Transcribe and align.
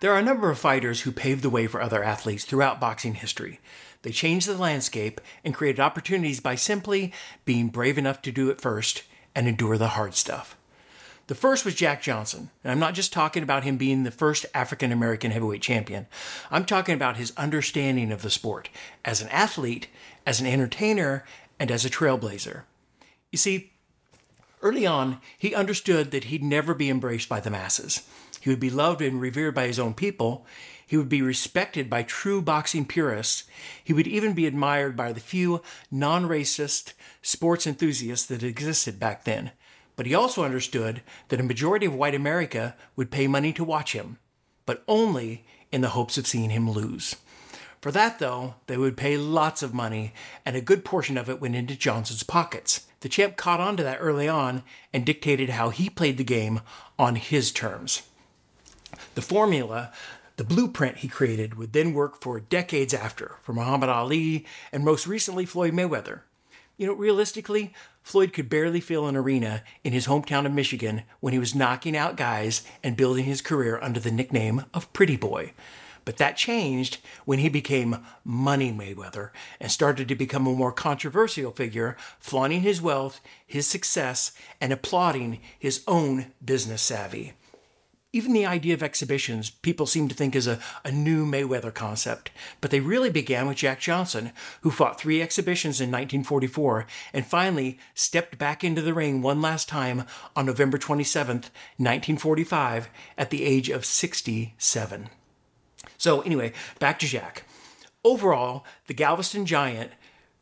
There 0.00 0.12
are 0.12 0.18
a 0.18 0.22
number 0.22 0.48
of 0.48 0.58
fighters 0.58 1.02
who 1.02 1.12
paved 1.12 1.42
the 1.42 1.50
way 1.50 1.66
for 1.66 1.82
other 1.82 2.02
athletes 2.02 2.46
throughout 2.46 2.80
boxing 2.80 3.14
history. 3.14 3.60
They 4.00 4.12
changed 4.12 4.48
the 4.48 4.56
landscape 4.56 5.20
and 5.44 5.54
created 5.54 5.78
opportunities 5.78 6.40
by 6.40 6.54
simply 6.54 7.12
being 7.44 7.68
brave 7.68 7.98
enough 7.98 8.22
to 8.22 8.32
do 8.32 8.48
it 8.48 8.62
first 8.62 9.02
and 9.34 9.46
endure 9.46 9.76
the 9.76 9.88
hard 9.88 10.14
stuff. 10.14 10.56
The 11.26 11.34
first 11.34 11.66
was 11.66 11.74
Jack 11.74 12.00
Johnson, 12.00 12.48
and 12.64 12.72
I'm 12.72 12.78
not 12.78 12.94
just 12.94 13.12
talking 13.12 13.42
about 13.42 13.62
him 13.62 13.76
being 13.76 14.04
the 14.04 14.10
first 14.10 14.46
African 14.54 14.90
American 14.90 15.32
heavyweight 15.32 15.60
champion. 15.60 16.06
I'm 16.50 16.64
talking 16.64 16.94
about 16.94 17.18
his 17.18 17.34
understanding 17.36 18.10
of 18.10 18.22
the 18.22 18.30
sport 18.30 18.70
as 19.04 19.20
an 19.20 19.28
athlete, 19.28 19.88
as 20.26 20.40
an 20.40 20.46
entertainer, 20.46 21.26
and 21.58 21.70
as 21.70 21.84
a 21.84 21.90
trailblazer. 21.90 22.62
You 23.30 23.38
see, 23.38 23.74
early 24.62 24.86
on, 24.86 25.20
he 25.38 25.54
understood 25.54 26.10
that 26.10 26.24
he'd 26.24 26.42
never 26.42 26.72
be 26.72 26.88
embraced 26.88 27.28
by 27.28 27.40
the 27.40 27.50
masses. 27.50 28.02
He 28.40 28.50
would 28.50 28.58
be 28.58 28.70
loved 28.70 29.02
and 29.02 29.20
revered 29.20 29.54
by 29.54 29.66
his 29.66 29.78
own 29.78 29.94
people. 29.94 30.46
He 30.86 30.96
would 30.96 31.08
be 31.08 31.22
respected 31.22 31.88
by 31.88 32.02
true 32.02 32.42
boxing 32.42 32.84
purists. 32.84 33.44
He 33.84 33.92
would 33.92 34.08
even 34.08 34.32
be 34.32 34.46
admired 34.46 34.96
by 34.96 35.12
the 35.12 35.20
few 35.20 35.62
non 35.90 36.24
racist 36.24 36.94
sports 37.22 37.66
enthusiasts 37.66 38.26
that 38.26 38.42
existed 38.42 38.98
back 38.98 39.24
then. 39.24 39.52
But 39.94 40.06
he 40.06 40.14
also 40.14 40.44
understood 40.44 41.02
that 41.28 41.38
a 41.38 41.44
majority 41.44 41.86
of 41.86 41.94
white 41.94 42.14
America 42.14 42.74
would 42.96 43.10
pay 43.10 43.28
money 43.28 43.52
to 43.52 43.62
watch 43.62 43.92
him, 43.92 44.18
but 44.64 44.82
only 44.88 45.44
in 45.70 45.82
the 45.82 45.90
hopes 45.90 46.16
of 46.16 46.26
seeing 46.26 46.50
him 46.50 46.70
lose. 46.70 47.16
For 47.80 47.92
that, 47.92 48.18
though, 48.18 48.56
they 48.66 48.76
would 48.76 48.96
pay 48.96 49.16
lots 49.16 49.62
of 49.62 49.72
money, 49.72 50.12
and 50.44 50.56
a 50.56 50.60
good 50.60 50.84
portion 50.84 51.16
of 51.16 51.30
it 51.30 51.40
went 51.40 51.54
into 51.54 51.76
Johnson's 51.76 52.22
pockets. 52.22 52.86
The 53.00 53.08
champ 53.08 53.36
caught 53.36 53.60
on 53.60 53.76
to 53.76 53.82
that 53.82 53.98
early 54.00 54.28
on 54.28 54.62
and 54.92 55.06
dictated 55.06 55.50
how 55.50 55.70
he 55.70 55.88
played 55.88 56.18
the 56.18 56.24
game 56.24 56.60
on 56.98 57.16
his 57.16 57.50
terms. 57.52 58.02
The 59.14 59.22
formula, 59.22 59.92
the 60.36 60.44
blueprint 60.44 60.98
he 60.98 61.08
created, 61.08 61.54
would 61.54 61.72
then 61.72 61.92
work 61.92 62.20
for 62.20 62.40
decades 62.40 62.94
after 62.94 63.36
for 63.42 63.52
Muhammad 63.52 63.88
Ali 63.88 64.46
and 64.72 64.84
most 64.84 65.06
recently 65.06 65.46
Floyd 65.46 65.72
Mayweather. 65.72 66.20
You 66.76 66.86
know, 66.86 66.94
realistically, 66.94 67.74
Floyd 68.02 68.32
could 68.32 68.48
barely 68.48 68.80
fill 68.80 69.06
an 69.06 69.16
arena 69.16 69.62
in 69.84 69.92
his 69.92 70.06
hometown 70.06 70.46
of 70.46 70.52
Michigan 70.52 71.02
when 71.20 71.34
he 71.34 71.38
was 71.38 71.54
knocking 71.54 71.96
out 71.96 72.16
guys 72.16 72.62
and 72.82 72.96
building 72.96 73.24
his 73.24 73.42
career 73.42 73.78
under 73.82 74.00
the 74.00 74.10
nickname 74.10 74.64
of 74.72 74.90
Pretty 74.92 75.16
Boy. 75.16 75.52
But 76.06 76.16
that 76.16 76.36
changed 76.36 76.98
when 77.26 77.38
he 77.40 77.50
became 77.50 78.04
Money 78.24 78.72
Mayweather 78.72 79.30
and 79.60 79.70
started 79.70 80.08
to 80.08 80.14
become 80.14 80.46
a 80.46 80.54
more 80.54 80.72
controversial 80.72 81.52
figure, 81.52 81.96
flaunting 82.18 82.62
his 82.62 82.80
wealth, 82.80 83.20
his 83.46 83.66
success, 83.66 84.32
and 84.60 84.72
applauding 84.72 85.40
his 85.58 85.84
own 85.86 86.32
business 86.42 86.80
savvy. 86.80 87.34
Even 88.12 88.32
the 88.32 88.46
idea 88.46 88.74
of 88.74 88.82
exhibitions, 88.82 89.50
people 89.50 89.86
seem 89.86 90.08
to 90.08 90.14
think 90.16 90.34
is 90.34 90.48
a, 90.48 90.58
a 90.84 90.90
new 90.90 91.24
Mayweather 91.24 91.72
concept, 91.72 92.32
but 92.60 92.72
they 92.72 92.80
really 92.80 93.10
began 93.10 93.46
with 93.46 93.58
Jack 93.58 93.78
Johnson, 93.78 94.32
who 94.62 94.70
fought 94.72 95.00
three 95.00 95.22
exhibitions 95.22 95.80
in 95.80 95.90
1944 95.90 96.86
and 97.12 97.24
finally 97.24 97.78
stepped 97.94 98.36
back 98.36 98.64
into 98.64 98.82
the 98.82 98.94
ring 98.94 99.22
one 99.22 99.40
last 99.40 99.68
time 99.68 100.06
on 100.34 100.46
November 100.46 100.76
27, 100.76 101.36
1945, 101.36 102.90
at 103.16 103.30
the 103.30 103.44
age 103.44 103.68
of 103.68 103.84
67. 103.84 105.08
So, 105.96 106.20
anyway, 106.22 106.52
back 106.80 106.98
to 106.98 107.06
Jack. 107.06 107.44
Overall, 108.02 108.64
the 108.88 108.94
Galveston 108.94 109.46
Giant 109.46 109.92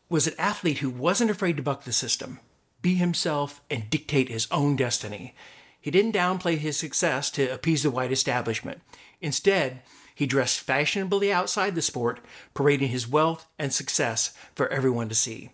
was 0.09 0.27
an 0.27 0.35
athlete 0.39 0.79
who 0.79 0.89
wasn't 0.89 1.31
afraid 1.31 1.59
to 1.59 1.63
buck 1.63 1.85
the 1.85 1.93
system, 1.93 2.41
be 2.81 2.95
himself, 2.95 3.61
and 3.71 3.91
dictate 3.91 4.31
his 4.31 4.49
own 4.51 4.75
destiny. 4.75 5.35
He 5.81 5.91
didn't 5.91 6.15
downplay 6.15 6.59
his 6.59 6.77
success 6.77 7.31
to 7.33 7.53
appease 7.53 7.83
the 7.83 7.91
white 7.91 8.12
establishment. 8.12 8.81
Instead, 9.21 9.83
he 10.15 10.27
dressed 10.27 10.61
fashionably 10.61 11.33
outside 11.33 11.75
the 11.75 11.83
sport, 11.83 12.21
parading 12.53 12.89
his 12.89 13.09
wealth 13.09 13.47
and 13.59 13.73
success 13.73 14.34
for 14.55 14.69
everyone 14.69 15.09
to 15.09 15.15
see. 15.15 15.51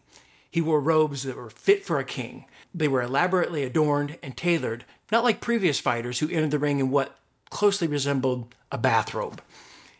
He 0.51 0.61
wore 0.61 0.81
robes 0.81 1.25
that 1.25 1.37
were 1.37 1.51
fit 1.51 1.85
for 1.85 1.99
a 1.99 2.05
king. 2.05 2.47
They 2.73 2.89
were 2.89 3.03
elaborately 3.03 3.65
adorned 3.65 4.19
and 4.23 4.37
tailored, 4.37 4.85
not 5.13 5.25
like 5.25 5.41
previous 5.41 5.81
fighters 5.81 6.21
who 6.21 6.31
entered 6.31 6.53
the 6.53 6.59
ring 6.59 6.79
in 6.79 6.91
what 6.91 7.19
closely 7.51 7.87
resembled 7.87 8.55
a 8.73 8.79
bathrobe. 8.79 9.43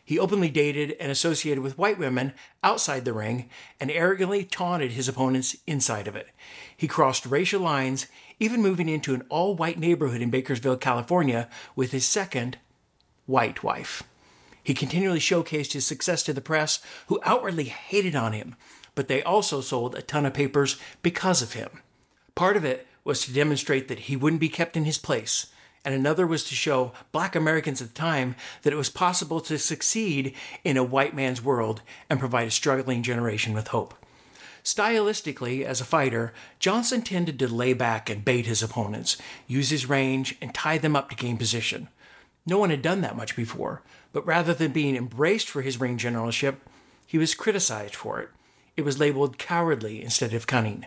He 0.05 0.19
openly 0.19 0.51
dated 0.51 0.97
and 1.01 1.11
associated 1.11 1.63
with 1.63 1.79
white 1.79 1.99
women 1.99 2.35
outside 2.63 3.05
the 3.05 3.15
ring 3.15 3.49
and 3.81 3.91
arrogantly 3.91 4.45
taunted 4.45 4.93
his 4.93 5.09
opponents 5.09 5.57
inside 5.67 6.07
of 6.07 6.15
it. 6.15 6.29
He 6.77 6.87
crossed 6.87 7.25
racial 7.25 7.63
lines 7.63 8.07
even 8.39 8.61
moving 8.61 8.89
into 8.89 9.15
an 9.15 9.25
all 9.31 9.55
white 9.55 9.79
neighborhood 9.79 10.21
in 10.21 10.31
Bakersville, 10.31 10.81
California, 10.81 11.49
with 11.75 11.93
his 11.93 12.05
second 12.05 12.59
white 13.27 13.63
wife. 13.63 14.03
He 14.63 14.75
continually 14.75 15.21
showcased 15.21 15.73
his 15.73 15.87
success 15.87 16.23
to 16.25 16.33
the 16.33 16.41
press, 16.41 16.81
who 17.07 17.21
outwardly 17.23 17.65
hated 17.65 18.15
on 18.15 18.33
him, 18.33 18.57
but 18.95 19.09
they 19.09 19.23
also 19.23 19.61
sold 19.61 19.95
a 19.95 20.03
ton 20.03 20.27
of 20.27 20.35
papers 20.35 20.79
because 21.03 21.43
of 21.43 21.53
him. 21.53 21.69
Part 22.35 22.57
of 22.57 22.65
it 22.65 22.87
was 23.05 23.25
to 23.25 23.33
demonstrate 23.33 23.89
that 23.89 24.01
he 24.01 24.17
wouldn't 24.17 24.41
be 24.41 24.49
kept 24.49 24.77
in 24.77 24.85
his 24.85 24.99
place, 24.99 25.47
and 25.85 25.95
another 25.95 26.27
was 26.27 26.45
to 26.45 26.55
show 26.55 26.93
black 27.13 27.37
Americans 27.37 27.83
at 27.83 27.89
the 27.89 27.95
time 27.95 28.35
that 28.63 28.73
it 28.73 28.77
was 28.77 28.89
possible 28.89 29.41
to 29.43 29.59
succeed 29.59 30.35
in 30.65 30.77
a 30.77 30.85
white 30.85 31.15
man's 31.15 31.43
world 31.43 31.83
and 32.09 32.19
provide 32.19 32.49
a 32.49 32.51
struggling 32.51 33.03
generation 33.03 33.53
with 33.53 33.69
hope. 33.69 33.95
Stylistically, 34.65 35.63
as 35.63 35.83
a 35.83 35.85
fighter, 35.85 36.33
Johnson 36.59 37.03
tended 37.03 37.39
to 37.39 37.49
lay 37.49 37.75
back 37.75 38.09
and 38.09 38.25
bait 38.25 38.47
his 38.47 38.63
opponents, 38.63 39.19
use 39.47 39.69
his 39.69 39.89
range, 39.89 40.37
and 40.41 40.55
tie 40.55 40.79
them 40.79 40.97
up 40.97 41.11
to 41.11 41.17
gain 41.17 41.37
position. 41.37 41.89
No 42.47 42.59
one 42.59 42.71
had 42.71 42.81
done 42.81 43.03
that 43.03 43.17
much 43.17 43.37
before, 43.37 43.83
but 44.15 44.27
rather 44.27 44.55
than 44.55 44.73
being 44.73 44.97
embraced 44.97 45.51
for 45.51 45.61
his 45.61 45.79
ring 45.79 45.99
generalship, 45.99 46.67
he 47.07 47.19
was 47.19 47.35
criticized 47.35 47.95
for 47.95 48.21
it. 48.21 48.31
It 48.75 48.87
was 48.87 48.99
labeled 48.99 49.39
cowardly 49.39 50.03
instead 50.03 50.33
of 50.33 50.47
cunning, 50.47 50.87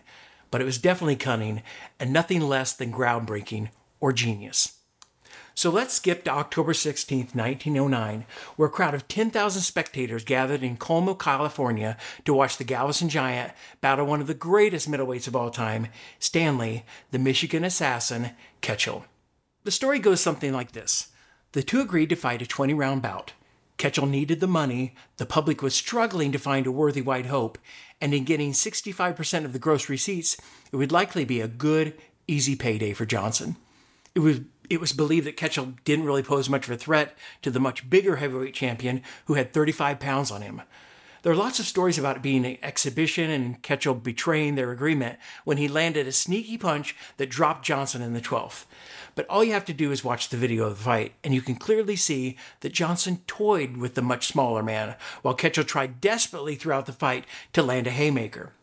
but 0.50 0.60
it 0.60 0.66
was 0.66 0.80
definitely 0.80 1.16
cunning 1.16 1.62
and 2.00 2.12
nothing 2.12 2.42
less 2.42 2.74
than 2.74 2.92
groundbreaking 2.92 3.70
or 4.00 4.12
genius. 4.12 4.77
So 5.58 5.72
let's 5.72 5.96
skip 5.96 6.24
to 6.26 6.30
October 6.30 6.76
16, 6.76 7.30
1909, 7.34 8.28
where 8.58 8.68
a 8.68 8.72
crowd 8.72 8.94
of 8.94 9.08
10,000 9.08 9.64
spectators 9.64 10.24
gathered 10.24 10.62
in 10.62 10.78
Colma, 10.78 11.16
California 11.16 11.98
to 12.26 12.34
watch 12.36 12.58
the 12.58 12.64
Galveston 12.64 13.10
Giant 13.10 13.54
battle 13.82 14.06
one 14.06 14.22
of 14.22 14.28
the 14.28 14.36
greatest 14.36 14.88
middleweights 14.88 15.28
of 15.28 15.36
all 15.36 15.50
time, 15.50 15.88
Stanley, 16.20 16.86
the 17.10 17.18
Michigan 17.18 17.64
assassin, 17.64 18.34
Ketchel. 18.62 19.06
The 19.64 19.72
story 19.72 19.98
goes 19.98 20.22
something 20.22 20.54
like 20.54 20.74
this 20.74 21.08
The 21.54 21.64
two 21.64 21.82
agreed 21.82 22.10
to 22.10 22.16
fight 22.16 22.44
a 22.44 22.46
20 22.46 22.76
round 22.76 23.02
bout. 23.02 23.34
Ketchel 23.80 24.08
needed 24.08 24.42
the 24.42 24.48
money, 24.48 24.94
the 25.18 25.26
public 25.26 25.64
was 25.64 25.74
struggling 25.74 26.32
to 26.34 26.38
find 26.38 26.68
a 26.68 26.72
worthy 26.72 27.02
white 27.02 27.26
hope, 27.26 27.58
and 28.00 28.14
in 28.14 28.26
getting 28.26 28.52
65% 28.52 29.44
of 29.44 29.54
the 29.54 29.60
gross 29.60 29.90
receipts, 29.90 30.38
it 30.72 30.76
would 30.76 30.92
likely 30.92 31.26
be 31.26 31.42
a 31.42 31.48
good, 31.48 31.96
easy 32.28 32.56
payday 32.56 32.94
for 32.94 33.08
Johnson. 33.08 33.56
It 34.18 34.22
was 34.22 34.40
it 34.70 34.82
was 34.82 34.94
believed 34.94 35.28
that 35.28 35.38
Ketchel 35.38 35.76
didn't 35.86 36.06
really 36.06 36.24
pose 36.24 36.50
much 36.50 36.66
of 36.66 36.72
a 36.72 36.78
threat 36.78 37.18
to 37.42 37.52
the 37.52 37.60
much 37.60 37.90
bigger 37.90 38.18
heavyweight 38.18 38.54
champion 38.54 39.02
who 39.26 39.36
had 39.36 39.54
35 39.54 40.00
pounds 40.00 40.32
on 40.32 40.42
him. 40.42 40.62
There 41.24 41.32
are 41.32 41.36
lots 41.36 41.60
of 41.60 41.66
stories 41.66 41.98
about 41.98 42.18
it 42.18 42.22
being 42.22 42.46
an 42.46 42.58
exhibition 42.62 43.30
and 43.30 43.62
Ketchel 43.62 44.02
betraying 44.02 44.56
their 44.56 44.72
agreement 44.72 45.20
when 45.44 45.58
he 45.58 45.68
landed 45.68 46.08
a 46.08 46.12
sneaky 46.12 46.58
punch 46.58 46.96
that 47.18 47.30
dropped 47.30 47.66
Johnson 47.66 48.02
in 48.02 48.14
the 48.14 48.22
12th. 48.22 48.66
But 49.16 49.28
all 49.28 49.44
you 49.44 49.54
have 49.54 49.66
to 49.66 49.74
do 49.74 49.92
is 49.92 50.04
watch 50.04 50.30
the 50.30 50.38
video 50.38 50.66
of 50.66 50.78
the 50.78 50.84
fight, 50.84 51.14
and 51.24 51.34
you 51.34 51.42
can 51.42 51.56
clearly 51.56 51.96
see 51.96 52.38
that 52.60 52.72
Johnson 52.72 53.22
toyed 53.26 53.76
with 53.78 53.96
the 53.96 54.02
much 54.02 54.28
smaller 54.28 54.62
man, 54.62 54.96
while 55.24 55.36
Ketchel 55.36 55.66
tried 55.66 56.00
desperately 56.00 56.56
throughout 56.56 56.86
the 56.86 56.94
fight 56.94 57.26
to 57.54 57.64
land 57.64 57.88
a 57.88 57.92
haymaker. 57.92 58.54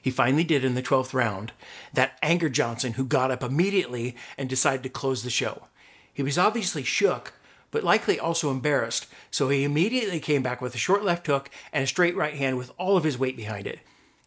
He 0.00 0.10
finally 0.10 0.44
did 0.44 0.64
in 0.64 0.74
the 0.74 0.82
12th 0.82 1.12
round. 1.12 1.52
That 1.92 2.18
angered 2.22 2.54
Johnson, 2.54 2.94
who 2.94 3.04
got 3.04 3.30
up 3.30 3.42
immediately 3.42 4.16
and 4.38 4.48
decided 4.48 4.82
to 4.84 4.88
close 4.88 5.22
the 5.22 5.30
show. 5.30 5.66
He 6.12 6.22
was 6.22 6.38
obviously 6.38 6.82
shook, 6.82 7.34
but 7.70 7.84
likely 7.84 8.18
also 8.18 8.50
embarrassed, 8.50 9.06
so 9.30 9.48
he 9.48 9.64
immediately 9.64 10.20
came 10.20 10.42
back 10.42 10.60
with 10.60 10.74
a 10.74 10.78
short 10.78 11.04
left 11.04 11.26
hook 11.26 11.50
and 11.72 11.84
a 11.84 11.86
straight 11.86 12.16
right 12.16 12.34
hand 12.34 12.58
with 12.58 12.72
all 12.78 12.96
of 12.96 13.04
his 13.04 13.18
weight 13.18 13.36
behind 13.36 13.66
it. 13.66 13.80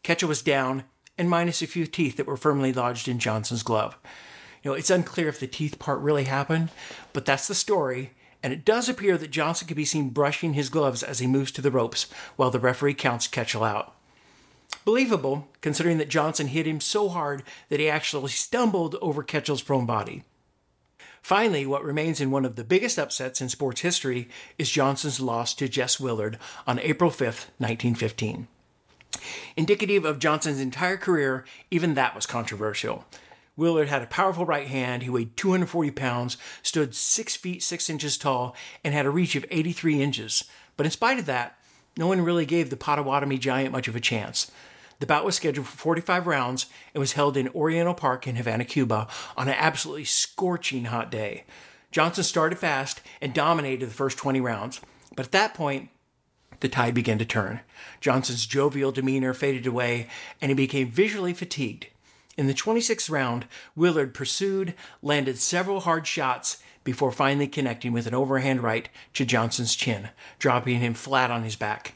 Ketchel 0.03 0.27
was 0.27 0.41
down, 0.41 0.83
and 1.17 1.29
minus 1.29 1.61
a 1.61 1.67
few 1.67 1.85
teeth 1.85 2.17
that 2.17 2.27
were 2.27 2.37
firmly 2.37 2.73
lodged 2.73 3.07
in 3.07 3.19
Johnson's 3.19 3.63
glove. 3.63 3.97
You 4.63 4.71
know, 4.71 4.75
it's 4.75 4.89
unclear 4.89 5.27
if 5.27 5.39
the 5.39 5.47
teeth 5.47 5.77
part 5.77 5.99
really 5.99 6.23
happened, 6.23 6.71
but 7.11 7.25
that's 7.25 7.47
the 7.47 7.55
story, 7.55 8.11
and 8.41 8.53
it 8.53 8.65
does 8.65 8.89
appear 8.89 9.17
that 9.17 9.31
Johnson 9.31 9.67
can 9.67 9.75
be 9.75 9.85
seen 9.85 10.09
brushing 10.09 10.53
his 10.53 10.69
gloves 10.69 11.03
as 11.03 11.19
he 11.19 11.27
moves 11.27 11.51
to 11.51 11.61
the 11.61 11.71
ropes 11.71 12.07
while 12.35 12.49
the 12.49 12.59
referee 12.59 12.93
counts 12.93 13.27
Ketchel 13.27 13.67
out. 13.67 13.93
Believable, 14.85 15.47
considering 15.61 15.97
that 15.99 16.09
Johnson 16.09 16.47
hit 16.47 16.67
him 16.67 16.81
so 16.81 17.09
hard 17.09 17.43
that 17.69 17.79
he 17.79 17.89
actually 17.89 18.29
stumbled 18.29 18.95
over 19.01 19.23
Ketchel's 19.23 19.61
prone 19.61 19.85
body. 19.85 20.23
Finally, 21.21 21.65
what 21.65 21.85
remains 21.85 22.19
in 22.19 22.31
one 22.31 22.43
of 22.43 22.57
the 22.57 22.65
biggest 22.65 22.99
upsets 22.99 23.39
in 23.39 23.47
sports 23.47 23.79
history 23.79 24.27
is 24.57 24.69
Johnson's 24.69 25.21
loss 25.21 25.53
to 25.53 25.69
Jess 25.69 25.97
Willard 25.97 26.37
on 26.67 26.79
April 26.79 27.09
5, 27.09 27.19
1915. 27.59 28.47
Indicative 29.55 30.03
of 30.03 30.19
Johnson's 30.19 30.59
entire 30.59 30.97
career, 30.97 31.45
even 31.71 31.93
that 31.93 32.13
was 32.13 32.25
controversial. 32.25 33.05
Willard 33.55 33.87
had 33.87 34.01
a 34.01 34.07
powerful 34.07 34.45
right 34.45 34.67
hand. 34.67 35.03
He 35.03 35.09
weighed 35.09 35.37
240 35.37 35.91
pounds, 35.91 36.37
stood 36.61 36.95
6 36.95 37.35
feet 37.35 37.63
6 37.63 37.89
inches 37.89 38.17
tall, 38.17 38.55
and 38.83 38.93
had 38.93 39.05
a 39.05 39.11
reach 39.11 39.35
of 39.35 39.45
83 39.49 40.01
inches. 40.01 40.43
But 40.75 40.87
in 40.87 40.91
spite 40.91 41.19
of 41.19 41.25
that, 41.27 41.57
no 41.97 42.07
one 42.07 42.21
really 42.21 42.45
gave 42.45 42.69
the 42.69 42.77
Potawatomi 42.77 43.37
giant 43.37 43.71
much 43.71 43.87
of 43.87 43.95
a 43.95 43.99
chance. 43.99 44.51
The 44.99 45.07
bout 45.07 45.25
was 45.25 45.35
scheduled 45.35 45.67
for 45.67 45.77
45 45.77 46.27
rounds 46.27 46.67
and 46.93 46.99
was 46.99 47.13
held 47.13 47.35
in 47.35 47.49
Oriental 47.49 47.93
Park 47.93 48.27
in 48.27 48.35
Havana, 48.35 48.65
Cuba, 48.65 49.07
on 49.35 49.47
an 49.47 49.55
absolutely 49.57 50.05
scorching 50.05 50.85
hot 50.85 51.11
day. 51.11 51.43
Johnson 51.91 52.23
started 52.23 52.57
fast 52.57 53.01
and 53.21 53.33
dominated 53.33 53.85
the 53.85 53.93
first 53.93 54.17
20 54.17 54.41
rounds, 54.41 54.81
but 55.15 55.25
at 55.25 55.31
that 55.31 55.53
point, 55.53 55.89
the 56.61 56.69
tide 56.69 56.93
began 56.93 57.19
to 57.19 57.25
turn. 57.25 57.59
Johnson's 57.99 58.45
jovial 58.45 58.91
demeanor 58.91 59.33
faded 59.33 59.67
away, 59.67 60.07
and 60.41 60.49
he 60.49 60.55
became 60.55 60.89
visually 60.89 61.33
fatigued. 61.33 61.87
In 62.37 62.47
the 62.47 62.53
26th 62.53 63.11
round, 63.11 63.45
Willard 63.75 64.13
pursued, 64.13 64.73
landed 65.01 65.37
several 65.37 65.81
hard 65.81 66.07
shots 66.07 66.63
before 66.83 67.11
finally 67.11 67.47
connecting 67.47 67.93
with 67.93 68.07
an 68.07 68.13
overhand 68.13 68.61
right 68.61 68.89
to 69.13 69.25
Johnson's 69.25 69.75
chin, 69.75 70.09
dropping 70.39 70.79
him 70.79 70.93
flat 70.93 71.31
on 71.31 71.43
his 71.43 71.55
back. 71.55 71.95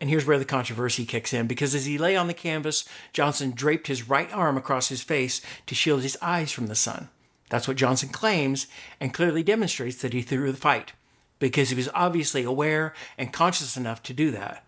And 0.00 0.10
here's 0.10 0.26
where 0.26 0.38
the 0.38 0.44
controversy 0.44 1.06
kicks 1.06 1.32
in 1.32 1.46
because 1.46 1.74
as 1.74 1.86
he 1.86 1.96
lay 1.98 2.16
on 2.16 2.26
the 2.26 2.34
canvas, 2.34 2.84
Johnson 3.12 3.52
draped 3.52 3.86
his 3.86 4.08
right 4.08 4.32
arm 4.32 4.56
across 4.56 4.88
his 4.88 5.02
face 5.02 5.40
to 5.66 5.74
shield 5.74 6.02
his 6.02 6.18
eyes 6.20 6.52
from 6.52 6.66
the 6.66 6.74
sun. 6.74 7.08
That's 7.48 7.68
what 7.68 7.76
Johnson 7.76 8.08
claims 8.08 8.66
and 9.00 9.14
clearly 9.14 9.42
demonstrates 9.42 10.02
that 10.02 10.12
he 10.12 10.22
threw 10.22 10.50
the 10.50 10.58
fight 10.58 10.92
because 11.38 11.70
he 11.70 11.76
was 11.76 11.88
obviously 11.94 12.42
aware 12.42 12.94
and 13.16 13.32
conscious 13.32 13.76
enough 13.76 14.02
to 14.04 14.12
do 14.12 14.30
that. 14.32 14.64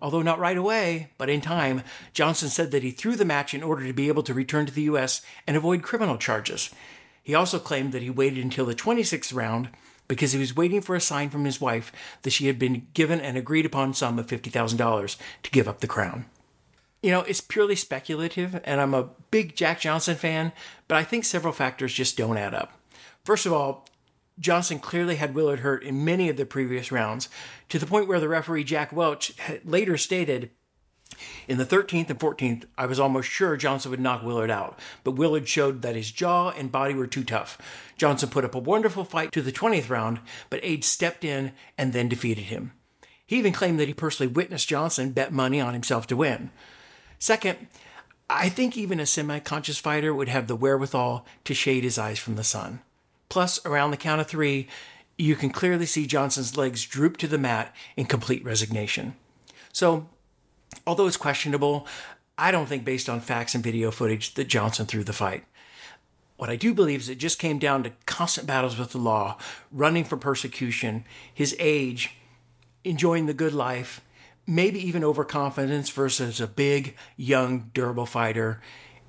Although 0.00 0.22
not 0.22 0.38
right 0.38 0.56
away, 0.56 1.08
but 1.16 1.30
in 1.30 1.40
time, 1.40 1.82
Johnson 2.12 2.48
said 2.48 2.70
that 2.70 2.82
he 2.82 2.90
threw 2.90 3.16
the 3.16 3.24
match 3.24 3.54
in 3.54 3.62
order 3.62 3.86
to 3.86 3.92
be 3.92 4.08
able 4.08 4.22
to 4.24 4.34
return 4.34 4.66
to 4.66 4.72
the 4.72 4.82
U.S. 4.82 5.22
and 5.46 5.56
avoid 5.56 5.82
criminal 5.82 6.18
charges. 6.18 6.70
He 7.26 7.34
also 7.34 7.58
claimed 7.58 7.90
that 7.90 8.02
he 8.02 8.08
waited 8.08 8.44
until 8.44 8.66
the 8.66 8.74
26th 8.76 9.34
round 9.34 9.70
because 10.06 10.30
he 10.30 10.38
was 10.38 10.54
waiting 10.54 10.80
for 10.80 10.94
a 10.94 11.00
sign 11.00 11.28
from 11.28 11.44
his 11.44 11.60
wife 11.60 11.90
that 12.22 12.30
she 12.30 12.46
had 12.46 12.56
been 12.56 12.86
given 12.94 13.20
an 13.20 13.36
agreed 13.36 13.66
upon 13.66 13.94
sum 13.94 14.20
of 14.20 14.28
$50,000 14.28 15.16
to 15.42 15.50
give 15.50 15.66
up 15.66 15.80
the 15.80 15.88
crown. 15.88 16.26
You 17.02 17.10
know, 17.10 17.22
it's 17.22 17.40
purely 17.40 17.74
speculative, 17.74 18.60
and 18.62 18.80
I'm 18.80 18.94
a 18.94 19.08
big 19.32 19.56
Jack 19.56 19.80
Johnson 19.80 20.14
fan, 20.14 20.52
but 20.86 20.98
I 20.98 21.02
think 21.02 21.24
several 21.24 21.52
factors 21.52 21.92
just 21.92 22.16
don't 22.16 22.38
add 22.38 22.54
up. 22.54 22.78
First 23.24 23.44
of 23.44 23.52
all, 23.52 23.88
Johnson 24.38 24.78
clearly 24.78 25.16
had 25.16 25.34
Willard 25.34 25.60
hurt 25.60 25.82
in 25.82 26.04
many 26.04 26.28
of 26.28 26.36
the 26.36 26.46
previous 26.46 26.92
rounds, 26.92 27.28
to 27.70 27.80
the 27.80 27.86
point 27.86 28.06
where 28.06 28.20
the 28.20 28.28
referee 28.28 28.62
Jack 28.62 28.92
Welsh 28.92 29.32
later 29.64 29.96
stated, 29.96 30.52
in 31.48 31.58
the 31.58 31.66
13th 31.66 32.10
and 32.10 32.18
14th, 32.18 32.64
I 32.76 32.86
was 32.86 33.00
almost 33.00 33.28
sure 33.28 33.56
Johnson 33.56 33.90
would 33.90 34.00
knock 34.00 34.22
Willard 34.22 34.50
out, 34.50 34.78
but 35.04 35.12
Willard 35.12 35.48
showed 35.48 35.82
that 35.82 35.96
his 35.96 36.10
jaw 36.10 36.50
and 36.50 36.72
body 36.72 36.94
were 36.94 37.06
too 37.06 37.24
tough. 37.24 37.58
Johnson 37.96 38.28
put 38.28 38.44
up 38.44 38.54
a 38.54 38.58
wonderful 38.58 39.04
fight 39.04 39.32
to 39.32 39.42
the 39.42 39.52
20th 39.52 39.90
round, 39.90 40.20
but 40.50 40.60
Age 40.62 40.84
stepped 40.84 41.24
in 41.24 41.52
and 41.78 41.92
then 41.92 42.08
defeated 42.08 42.44
him. 42.44 42.72
He 43.26 43.36
even 43.38 43.52
claimed 43.52 43.80
that 43.80 43.88
he 43.88 43.94
personally 43.94 44.32
witnessed 44.32 44.68
Johnson 44.68 45.10
bet 45.10 45.32
money 45.32 45.60
on 45.60 45.72
himself 45.72 46.06
to 46.08 46.16
win. 46.16 46.50
Second, 47.18 47.66
I 48.28 48.48
think 48.48 48.76
even 48.76 49.00
a 49.00 49.06
semi 49.06 49.38
conscious 49.40 49.78
fighter 49.78 50.14
would 50.14 50.28
have 50.28 50.46
the 50.46 50.56
wherewithal 50.56 51.26
to 51.44 51.54
shade 51.54 51.84
his 51.84 51.98
eyes 51.98 52.18
from 52.18 52.36
the 52.36 52.44
sun. 52.44 52.80
Plus, 53.28 53.64
around 53.66 53.90
the 53.90 53.96
count 53.96 54.20
of 54.20 54.26
three, 54.26 54.68
you 55.18 55.34
can 55.34 55.50
clearly 55.50 55.86
see 55.86 56.06
Johnson's 56.06 56.56
legs 56.56 56.84
droop 56.84 57.16
to 57.18 57.28
the 57.28 57.38
mat 57.38 57.74
in 57.96 58.06
complete 58.06 58.44
resignation. 58.44 59.14
So, 59.72 60.08
although 60.86 61.06
it's 61.06 61.16
questionable, 61.16 61.86
I 62.36 62.50
don't 62.50 62.66
think, 62.66 62.84
based 62.84 63.08
on 63.08 63.20
facts 63.20 63.54
and 63.54 63.62
video 63.62 63.90
footage, 63.90 64.34
that 64.34 64.48
Johnson 64.48 64.86
threw 64.86 65.04
the 65.04 65.12
fight. 65.12 65.44
What 66.36 66.50
I 66.50 66.56
do 66.56 66.74
believe 66.74 67.00
is 67.00 67.08
it 67.08 67.18
just 67.18 67.38
came 67.38 67.58
down 67.58 67.82
to 67.84 67.92
constant 68.04 68.46
battles 68.46 68.78
with 68.78 68.90
the 68.90 68.98
law, 68.98 69.38
running 69.70 70.04
from 70.04 70.18
persecution, 70.18 71.04
his 71.32 71.56
age, 71.58 72.16
enjoying 72.84 73.26
the 73.26 73.34
good 73.34 73.54
life, 73.54 74.02
maybe 74.46 74.78
even 74.78 75.02
overconfidence 75.02 75.90
versus 75.90 76.40
a 76.40 76.46
big, 76.46 76.94
young, 77.16 77.70
durable 77.72 78.06
fighter, 78.06 78.60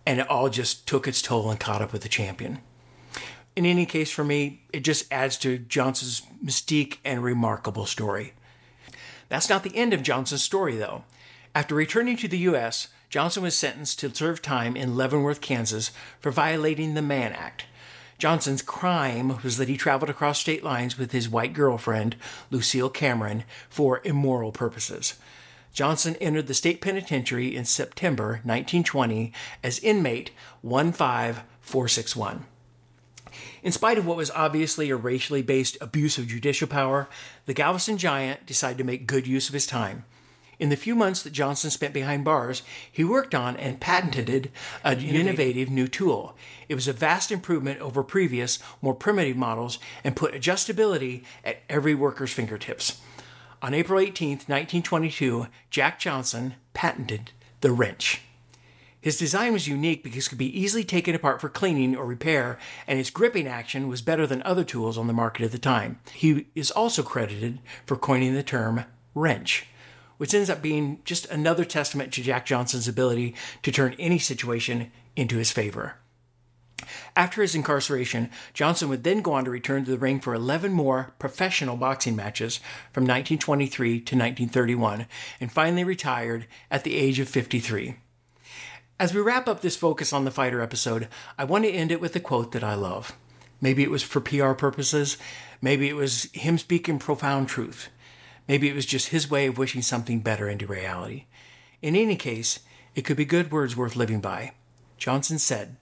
and 0.06 0.20
it 0.20 0.30
all 0.30 0.50
just 0.50 0.88
took 0.88 1.08
its 1.08 1.22
toll 1.22 1.50
and 1.50 1.60
caught 1.60 1.82
up 1.82 1.92
with 1.92 2.02
the 2.02 2.10
champion 2.10 2.60
in 3.58 3.66
any 3.66 3.88
case, 3.88 4.12
for 4.12 4.24
me, 4.24 4.62
it 4.72 4.82
just 4.82 5.12
adds 5.12 5.36
to 5.40 5.58
Johnson's 5.58 6.22
mystique 6.46 6.98
and 7.04 7.24
remarkable 7.24 7.88
story. 7.88 8.34
That's 9.30 9.50
not 9.50 9.64
the 9.64 9.76
end 9.76 9.94
of 9.94 10.04
Johnson's 10.04 10.44
story, 10.44 10.76
though. 10.76 11.04
After 11.58 11.74
returning 11.74 12.18
to 12.18 12.28
the 12.28 12.38
U.S., 12.50 12.90
Johnson 13.10 13.42
was 13.42 13.58
sentenced 13.58 13.98
to 14.02 14.14
serve 14.14 14.44
time 14.44 14.78
in 14.78 14.96
Leavenworth, 14.96 15.42
Kansas, 15.42 15.90
for 16.20 16.30
violating 16.30 16.94
the 16.94 17.02
Mann 17.02 17.34
Act. 17.34 17.66
Johnson's 18.20 18.62
crime 18.62 19.42
was 19.42 19.58
that 19.58 19.68
he 19.68 19.76
traveled 19.76 20.12
across 20.12 20.40
state 20.40 20.64
lines 20.64 21.00
with 21.00 21.14
his 21.14 21.28
white 21.28 21.54
girlfriend, 21.54 22.16
Lucille 22.52 22.92
Cameron, 22.92 23.44
for 23.70 24.02
immoral 24.04 24.52
purposes. 24.52 25.16
Johnson 25.74 26.16
entered 26.18 26.46
the 26.46 26.54
state 26.54 26.80
penitentiary 26.80 27.56
in 27.56 27.66
September 27.66 28.34
1920 28.44 29.34
as 29.64 29.80
inmate 29.80 30.30
15461. 30.62 32.46
In 33.64 33.72
spite 33.72 33.98
of 33.98 34.06
what 34.06 34.18
was 34.18 34.30
obviously 34.30 34.92
a 34.92 34.96
racially 34.96 35.42
based 35.42 35.76
abuse 35.82 36.20
of 36.20 36.28
judicial 36.28 36.68
power, 36.68 37.10
the 37.48 37.56
Galveston 37.56 37.98
Giant 37.98 38.46
decided 38.46 38.78
to 38.78 38.84
make 38.84 39.08
good 39.08 39.26
use 39.26 39.48
of 39.48 39.56
his 39.56 39.66
time. 39.66 40.06
In 40.60 40.70
the 40.70 40.76
few 40.76 40.96
months 40.96 41.22
that 41.22 41.34
Johnson 41.34 41.70
spent 41.70 41.94
behind 41.94 42.26
bars, 42.26 42.64
he 42.92 43.04
worked 43.04 43.36
on 43.36 43.56
and 43.58 43.80
patented 43.80 44.52
an 44.84 45.02
innovative 45.02 45.70
new 45.70 45.88
tool. 45.88 46.36
It 46.68 46.74
was 46.74 46.88
a 46.88 46.94
vast 46.94 47.32
improvement 47.32 47.80
over 47.80 48.04
previous, 48.04 48.58
more 48.82 48.96
primitive 48.96 49.38
models 49.38 49.78
and 50.04 50.16
put 50.16 50.34
adjustability 50.34 51.24
at 51.46 51.62
every 51.70 51.94
worker's 51.94 52.34
fingertips. 52.34 53.00
On 53.62 53.74
April 53.74 54.00
18, 54.00 54.30
1922, 54.30 55.48
Jack 55.70 56.00
Johnson 56.00 56.56
patented 56.74 57.32
the 57.62 57.72
wrench. 57.72 58.22
His 59.00 59.18
design 59.18 59.54
was 59.54 59.68
unique 59.68 60.04
because 60.04 60.26
it 60.26 60.30
could 60.30 60.38
be 60.38 60.60
easily 60.60 60.84
taken 60.84 61.14
apart 61.14 61.40
for 61.40 61.50
cleaning 61.50 61.96
or 61.96 62.06
repair, 62.06 62.58
and 62.88 63.00
its 63.00 63.12
gripping 63.12 63.48
action 63.48 63.88
was 63.88 64.02
better 64.02 64.26
than 64.26 64.42
other 64.42 64.64
tools 64.64 64.98
on 64.98 65.08
the 65.08 65.14
market 65.14 65.46
at 65.46 65.52
the 65.52 65.60
time. 65.60 66.00
He 66.14 66.48
is 66.56 66.72
also 66.72 67.04
credited 67.04 67.60
for 67.86 67.96
coining 67.96 68.34
the 68.34 68.44
term 68.44 68.86
wrench, 69.14 69.68
which 70.18 70.34
ends 70.34 70.50
up 70.50 70.62
being 70.62 71.00
just 71.06 71.26
another 71.30 71.66
testament 71.66 72.14
to 72.14 72.24
Jack 72.24 72.46
Johnson's 72.46 72.88
ability 72.88 73.36
to 73.64 73.72
turn 73.72 73.96
any 74.00 74.20
situation 74.20 74.92
into 75.16 75.38
his 75.38 75.52
favor. 75.52 75.96
After 77.16 77.42
his 77.42 77.56
incarceration, 77.56 78.30
Johnson 78.54 78.90
would 78.90 79.04
then 79.04 79.22
go 79.22 79.34
on 79.34 79.46
to 79.46 79.52
return 79.52 79.84
to 79.86 79.92
the 79.92 79.98
ring 79.98 80.20
for 80.20 80.34
11 80.34 80.72
more 80.72 81.14
professional 81.18 81.76
boxing 81.76 82.16
matches 82.16 82.58
from 82.94 83.04
1923 83.04 83.90
to 84.02 84.16
1931 84.16 85.08
and 85.42 85.52
finally 85.52 85.84
retired 85.84 86.46
at 86.70 86.84
the 86.84 86.96
age 86.96 87.20
of 87.20 87.28
53. 87.28 87.96
As 89.00 89.14
we 89.14 89.22
wrap 89.22 89.48
up 89.48 89.62
this 89.62 89.76
focus 89.76 90.14
on 90.14 90.26
the 90.26 90.32
fighter 90.32 90.62
episode, 90.62 91.08
I 91.38 91.44
want 91.44 91.66
to 91.66 91.72
end 91.72 91.92
it 91.92 92.02
with 92.02 92.16
a 92.16 92.20
quote 92.20 92.52
that 92.54 92.64
I 92.64 92.76
love. 92.76 93.16
Maybe 93.60 93.84
it 93.84 93.92
was 93.92 94.04
for 94.04 94.22
PR 94.22 94.54
purposes, 94.54 95.18
maybe 95.62 95.90
it 95.90 95.96
was 95.96 96.30
him 96.34 96.58
speaking 96.58 97.00
profound 97.00 97.48
truth, 97.48 97.90
maybe 98.48 98.70
it 98.70 98.76
was 98.76 98.86
just 98.86 99.10
his 99.10 99.30
way 99.30 99.48
of 99.48 99.58
wishing 99.58 99.82
something 99.82 100.20
better 100.20 100.48
into 100.48 100.68
reality. 100.68 101.26
In 101.82 101.96
any 101.96 102.16
case, 102.16 102.60
it 102.96 103.04
could 103.04 103.18
be 103.18 103.26
good 103.26 103.52
words 103.52 103.76
worth 103.76 103.96
living 103.96 104.22
by. 104.22 104.54
Johnson 104.98 105.40
said, 105.40 105.78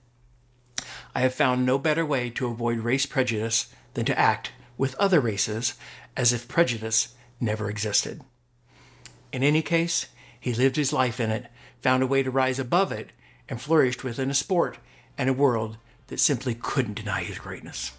I 1.14 1.22
have 1.22 1.34
found 1.34 1.66
no 1.66 1.78
better 1.78 2.06
way 2.06 2.30
to 2.32 2.48
avoid 2.48 2.80
race 2.80 3.06
prejudice 3.06 3.74
than 3.94 4.06
to 4.06 4.20
act 4.20 4.52
with 4.78 4.96
other 4.96 5.22
races 5.22 5.76
as 6.18 6.34
if 6.34 6.48
prejudice 6.48 7.16
never 7.40 7.70
existed. 7.70 8.22
In 9.32 9.44
any 9.44 9.62
case, 9.62 10.08
he 10.40 10.54
lived 10.54 10.76
his 10.76 10.92
life 10.92 11.20
in 11.20 11.32
it 11.32 11.48
found 11.86 12.02
a 12.02 12.08
way 12.08 12.24
to 12.24 12.32
rise 12.32 12.58
above 12.58 12.92
it, 12.92 13.12
and 13.48 13.62
flourished 13.62 14.04
within 14.04 14.32
a 14.32 14.34
sport 14.34 14.80
and 15.20 15.30
a 15.30 15.34
world 15.34 15.78
that 16.08 16.20
simply 16.20 16.56
couldn't 16.56 16.96
deny 16.96 17.22
his 17.22 17.38
greatness. 17.38 17.92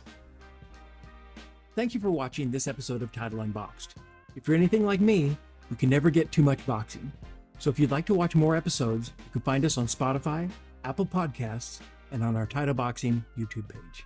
Thank 1.77 1.95
you 1.95 2.01
for 2.01 2.11
watching 2.11 2.51
this 2.51 2.67
episode 2.67 3.01
of 3.01 3.13
Title 3.13 3.39
Unboxed. 3.39 3.95
If 4.37 4.47
you're 4.47 4.57
anything 4.57 4.85
like 4.85 5.01
me, 5.01 5.37
you 5.71 5.77
can 5.77 5.89
never 5.89 6.11
get 6.11 6.31
too 6.31 6.43
much 6.43 6.65
boxing. 6.67 7.11
So 7.59 7.71
if 7.71 7.79
you'd 7.79 7.91
like 7.91 8.05
to 8.07 8.15
watch 8.15 8.37
more 8.37 8.55
episodes, 8.55 9.13
you 9.19 9.33
can 9.33 9.41
find 9.41 9.65
us 9.65 9.79
on 9.79 9.87
Spotify, 9.87 10.51
Apple 10.85 11.07
Podcasts, 11.07 11.81
and 12.13 12.23
on 12.23 12.37
our 12.37 12.47
Title 12.47 12.75
Boxing 12.75 13.25
YouTube 13.39 13.67
page. 13.67 14.05